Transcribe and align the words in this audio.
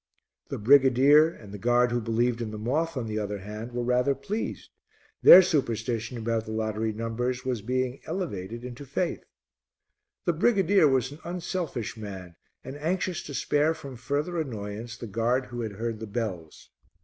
The 0.49 0.57
brigadier 0.57 1.29
and 1.29 1.53
the 1.53 1.59
guard 1.59 1.91
who 1.91 2.01
believed 2.01 2.41
in 2.41 2.49
the 2.49 2.57
moth, 2.57 2.97
on 2.97 3.05
the 3.05 3.19
other 3.19 3.37
hand, 3.37 3.71
were 3.71 3.83
rather 3.83 4.15
pleased, 4.15 4.71
their 5.21 5.43
superstition 5.43 6.17
about 6.17 6.45
the 6.45 6.51
lottery 6.51 6.91
numbers 6.91 7.45
was 7.45 7.61
being 7.61 7.99
elevated 8.07 8.63
into 8.63 8.83
faith. 8.83 9.23
The 10.25 10.33
brigadier 10.33 10.87
was 10.87 11.11
an 11.11 11.19
unselfish 11.23 11.97
man 11.97 12.35
and 12.63 12.75
anxious 12.77 13.21
to 13.25 13.35
spare 13.35 13.75
from 13.75 13.95
further 13.95 14.39
annoyance 14.41 14.97
the 14.97 15.05
guard 15.05 15.45
who 15.45 15.61
had 15.61 15.73
heard 15.73 15.99
the 15.99 16.07
bells. 16.07 16.71